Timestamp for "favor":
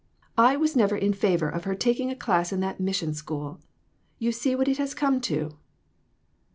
1.13-1.47